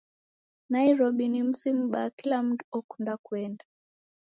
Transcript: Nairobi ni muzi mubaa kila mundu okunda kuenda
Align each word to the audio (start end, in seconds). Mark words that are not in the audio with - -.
Nairobi 0.71 1.27
ni 1.29 1.39
muzi 1.47 1.69
mubaa 1.79 2.09
kila 2.17 2.37
mundu 2.45 2.63
okunda 2.79 3.13
kuenda 3.25 3.63